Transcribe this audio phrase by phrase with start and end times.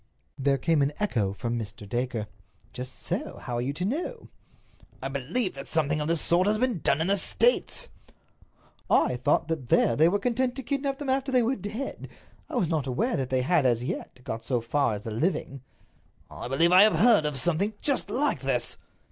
[0.39, 1.87] There came an echo from Mr.
[1.87, 2.25] Dacre.
[2.73, 4.29] "Just so—how are you to know?"
[4.99, 7.87] "I believe that something of this sort has been done in the States."
[8.89, 12.07] "I thought that there they were content to kidnap them after they were dead.
[12.49, 15.11] I was not aware that they had, as yet, got quite so far as the
[15.11, 15.61] living."
[16.31, 18.79] "I believe that I have heard of something just like this."